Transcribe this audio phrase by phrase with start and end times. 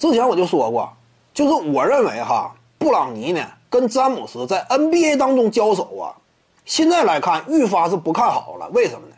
[0.00, 0.90] 之前我就说过，
[1.34, 6.16] 就是我认为哈，布朗尼呢跟詹姆斯在 NBA 当中交手啊，
[6.64, 8.66] 现在来看愈发是不看好了。
[8.72, 9.14] 为什么呢？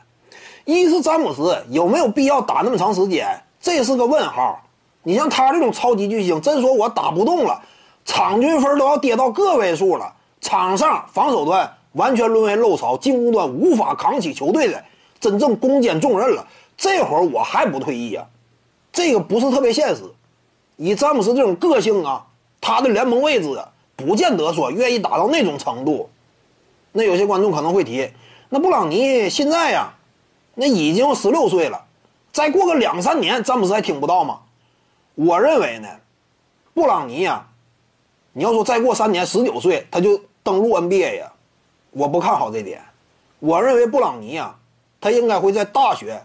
[0.65, 4.61] 一是詹姆斯有没有必要打那么长时间，这是个问号。
[5.05, 7.63] 你像他这种超级巨星，真说我打不动了，
[8.05, 14.83] 场均分都要跌到个位数了，场上防守端完全沦为漏勺，进攻端无法扛起球队的
[15.21, 16.45] 真正攻坚重任了。
[16.77, 18.27] 这会儿我还不退役啊，
[18.93, 20.03] 这个不是特别现实。
[20.77, 22.27] 以詹姆斯这种个性啊，
[22.61, 23.63] 他的联盟位置
[23.97, 26.11] 不见得说愿意打到那种程度。
[26.93, 28.11] 那有些观众可能会提，
[28.49, 29.95] 那布朗尼现在呀，
[30.55, 31.85] 那已经十六岁了，
[32.33, 34.41] 再过个两三年，詹姆斯还听不到吗？
[35.15, 35.89] 我认为呢，
[36.75, 37.47] 布朗尼呀，
[38.33, 41.33] 你要说再过三年，十九岁他就登陆 NBA 呀，
[41.93, 42.83] 我不看好这点。
[43.39, 44.55] 我认为布朗尼呀，
[45.01, 46.23] 他应该会在大学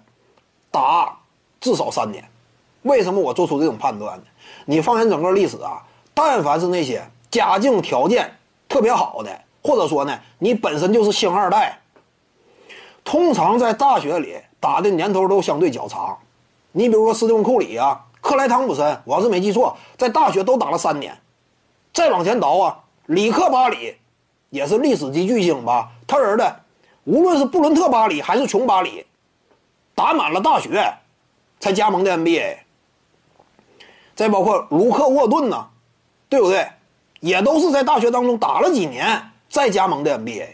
[0.70, 1.18] 打
[1.60, 2.30] 至少三年。
[2.88, 4.24] 为什么我做出这种判断呢？
[4.66, 5.84] 你放眼整个历史啊，
[6.14, 8.34] 但凡是那些家境条件
[8.68, 11.80] 特别好的，或者说呢，你本身就是星二代，
[13.04, 16.18] 通常在大学里打的年头都相对较长。
[16.72, 18.04] 你比如说斯蒂芬库里啊。
[18.20, 21.18] 克莱汤普森，我要是没记错，在大学都打了三年。
[21.94, 23.96] 再往前倒啊，里克巴里
[24.50, 25.92] 也是历史级巨星吧？
[26.06, 26.44] 他儿子，
[27.06, 29.06] 无论是布伦特巴里还是琼巴里，
[29.96, 30.94] 打满了大学
[31.58, 32.58] 才加盟的 NBA。
[34.18, 35.68] 再包括卢克沃顿呢，
[36.28, 36.68] 对不对？
[37.20, 40.48] 也都是在大学当中打了几年再加盟的 NBA。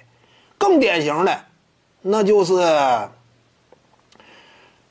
[0.57, 1.45] 更典型的，
[2.01, 2.53] 那就是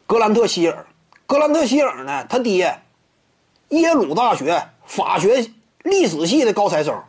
[0.06, 0.86] 格兰特希尔。
[1.26, 2.26] 格兰特希尔呢？
[2.28, 2.80] 他爹，
[3.68, 5.50] 耶鲁大学法学
[5.82, 7.02] 历史系的高材生，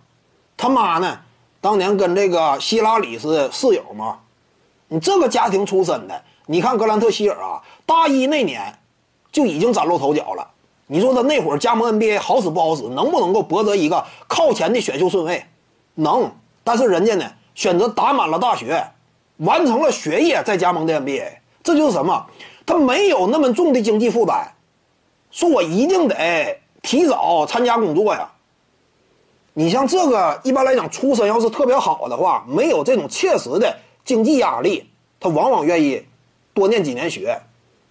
[0.57, 1.19] 他妈呢，
[1.61, 4.19] 当年跟这个希拉里是室友嘛。
[4.89, 8.79] 你这个家庭出身的，你看格兰特希尔啊，大一那年
[9.31, 10.49] 就已经崭露头角了。
[10.87, 12.83] 你说他那会儿加盟 NBA 好使不好使？
[12.89, 15.43] 能不能够博得一个靠前的选秀顺位？
[15.95, 16.31] 能。
[16.63, 18.85] 但是人家呢，选择打满了大学，
[19.37, 21.27] 完成了学业再加盟的 NBA，
[21.61, 22.25] 这就是什么？
[22.65, 24.47] 他没有那么重的经济负担，
[25.29, 28.29] 说我一定得提早参加工作呀。
[29.53, 34.89] 你像这个，一般来讲，出身要是特别好的话，没有这种切实的经济压力，
[35.19, 36.05] 他往往愿意
[36.53, 37.37] 多念几年学。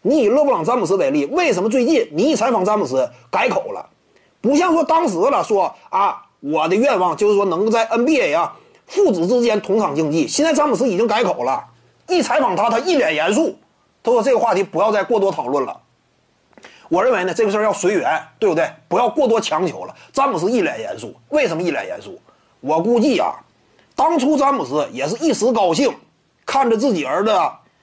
[0.02, 3.88] 你以勒布朗·詹姆斯为例，为什么最近你一采访詹姆斯改口了？
[4.40, 10.26] 不像说当时了，说啊，我的愿望就是说能够在 NBA 啊父子之间同场竞技。
[10.26, 11.64] 现在詹姆斯已经改口了，
[12.08, 13.56] 一采访他，他一脸严肃。
[14.02, 15.80] 他说：“这个话题不要再过多讨论了。
[16.88, 18.68] 我认为呢，这个事儿要随缘，对不对？
[18.88, 22.20] 不要过多强求了。”詹姆斯一脸严肃，为什么一脸严肃？
[22.60, 23.34] 我估计啊，
[23.94, 25.94] 当初詹姆斯也是一时高兴，
[26.44, 27.30] 看着自己儿子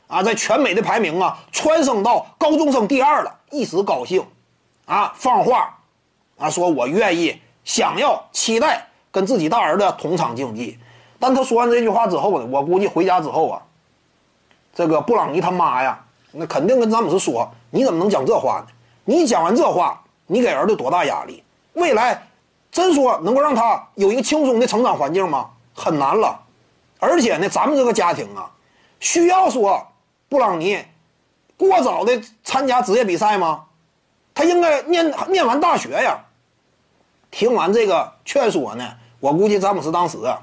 [0.10, 4.26] 啊在全美的排名啊蹿升到高中生第二了，一时高兴，
[4.86, 5.78] 啊放话，
[6.38, 10.78] 啊说我愿意、想要、期待跟自己大儿子同场竞技。
[11.20, 13.62] 但他说完这句话之后呢，我估计回家之后啊，
[14.74, 16.04] 这个布朗尼他妈呀。
[16.32, 18.68] 那肯定跟詹姆斯说：“你怎么能讲这话呢？
[19.04, 21.44] 你讲完这话，你给儿子多大压力？
[21.74, 22.28] 未来
[22.72, 25.50] 真说能够让他有一个轻松的成长环境吗？
[25.74, 26.40] 很难了。
[27.00, 28.48] 而且呢，咱们这个家庭啊，
[29.00, 29.84] 需要说
[30.30, 30.80] 布朗尼
[31.58, 33.66] 过早的参加职业比赛吗？
[34.34, 36.20] 他应该念念完大学呀。
[37.32, 40.40] 听完这个劝说呢，我估计詹姆斯当时啊，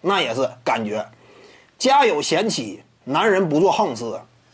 [0.00, 1.06] 那也是感觉
[1.76, 4.04] 家有贤妻，男人不做横事。”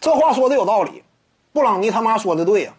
[0.00, 1.04] 这话说的有道理，
[1.52, 2.72] 布朗尼他妈说的对呀，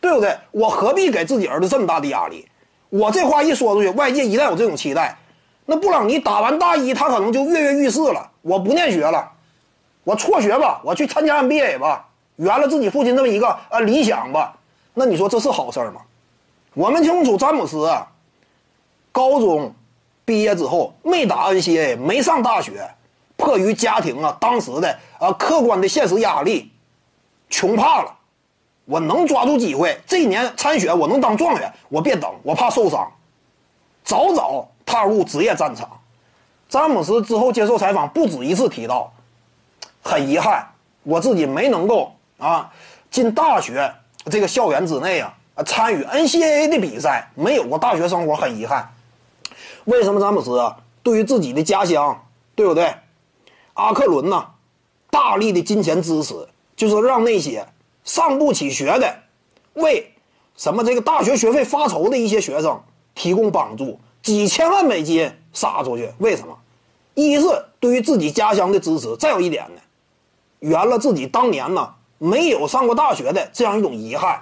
[0.00, 0.38] 对不对？
[0.52, 2.48] 我何必给自己儿子这么大的压力？
[2.88, 5.18] 我这话一说出去，外界一旦有这种期待，
[5.66, 8.30] 那布朗尼打完大一，他可能就跃跃欲试了。
[8.42, 9.32] 我不念学了，
[10.04, 14.56] 我辍学吧，我去参加 NBA 吧，圆了自己父亲这么一个呃理想吧。
[14.94, 16.00] 那你说这是好事吗？
[16.74, 18.06] 我们清楚，詹姆斯啊，
[19.12, 19.74] 高中
[20.24, 22.88] 毕业之后没打 NCAA，没上大学。
[23.36, 26.70] 迫于家庭啊，当时的啊客观的现实压力，
[27.50, 28.16] 穷怕了。
[28.84, 33.10] 我能抓住机会，这一年参选，我能当状元，我别等，我怕受伤，
[34.04, 35.88] 早早踏入职业战场。
[36.68, 39.11] 詹姆斯之后接受采访，不止一次提到，
[40.02, 40.66] 很遗憾，
[41.04, 42.70] 我自己没能够啊
[43.10, 43.90] 进大学
[44.30, 45.32] 这个校园之内啊
[45.64, 48.92] 参与 NCAA 的比赛，没有过大学生活，很遗憾。
[49.84, 50.76] 为什么詹姆斯啊？
[51.02, 52.94] 对于自己的家乡，对不对？
[53.74, 54.46] 阿克伦呐，
[55.10, 57.66] 大力的金钱支持，就是让那些
[58.04, 59.16] 上不起学的，
[59.74, 60.12] 为
[60.56, 62.80] 什么这个大学学费发愁的一些学生
[63.14, 66.12] 提供帮助，几千万美金撒出去。
[66.18, 66.56] 为什么？
[67.14, 67.46] 一是
[67.80, 69.80] 对于自己家乡的支持，再有一点呢，
[70.62, 74.40] 圆了自己当年呢没有上过大学的这样一种遗憾。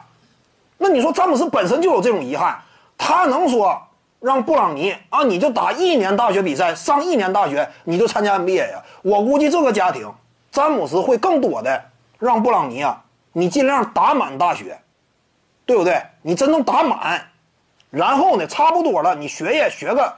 [0.76, 2.58] 那你说詹姆斯本身就有这种遗憾，
[2.96, 3.78] 他能说
[4.18, 8.82] 让布朗尼啊，你就打一年大学比赛，上一年大学你就参加 NBA 呀？
[9.02, 10.10] 我估计这个家庭，
[10.50, 11.82] 詹姆斯会更多的
[12.18, 13.02] 让布朗尼啊，
[13.32, 14.78] 你尽量打满大学，
[15.64, 16.02] 对不对？
[16.22, 17.26] 你真正打满，
[17.90, 20.14] 然后呢，差不多了，你学业学个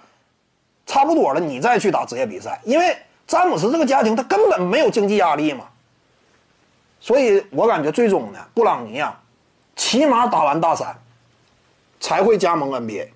[0.87, 2.97] 差不多了，你再去打职业比赛，因为
[3.27, 5.65] 詹姆斯这个家庭他根本没有经济压力嘛。
[7.05, 9.21] 所以我感觉最终呢，布朗尼啊，
[9.75, 10.97] 起码打完大三
[11.99, 13.09] 才会加盟 NBA。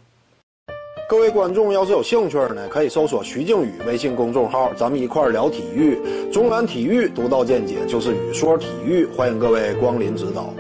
[1.09, 6.01] 各位观众要是有兴趣呢，可以搜索徐静宇微信公众号，咱们一块儿聊体育。
[6.33, 10.53] 中南体育独到见解就是语说体育，欢迎各位光临指导。